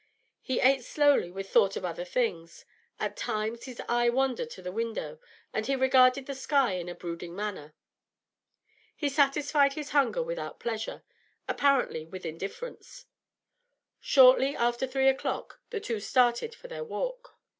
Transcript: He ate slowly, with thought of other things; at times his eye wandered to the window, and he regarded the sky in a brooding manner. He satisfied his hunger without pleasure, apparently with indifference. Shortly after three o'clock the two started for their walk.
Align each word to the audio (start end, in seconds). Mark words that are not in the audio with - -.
He 0.41 0.59
ate 0.59 0.83
slowly, 0.83 1.29
with 1.29 1.51
thought 1.51 1.75
of 1.77 1.85
other 1.85 2.05
things; 2.05 2.65
at 2.99 3.15
times 3.15 3.65
his 3.65 3.79
eye 3.87 4.09
wandered 4.09 4.49
to 4.49 4.61
the 4.63 4.71
window, 4.71 5.19
and 5.53 5.67
he 5.67 5.75
regarded 5.75 6.25
the 6.25 6.33
sky 6.33 6.71
in 6.71 6.89
a 6.89 6.95
brooding 6.95 7.35
manner. 7.35 7.75
He 8.95 9.09
satisfied 9.09 9.73
his 9.73 9.91
hunger 9.91 10.23
without 10.23 10.59
pleasure, 10.59 11.03
apparently 11.47 12.07
with 12.07 12.25
indifference. 12.25 13.05
Shortly 13.99 14.55
after 14.55 14.87
three 14.87 15.07
o'clock 15.07 15.59
the 15.69 15.79
two 15.79 15.99
started 15.99 16.55
for 16.55 16.67
their 16.67 16.83
walk. 16.83 17.35